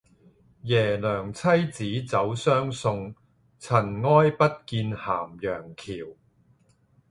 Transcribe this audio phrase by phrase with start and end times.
[0.63, 3.13] 耶娘妻子走相送，
[3.59, 6.15] 塵埃不見咸陽橋。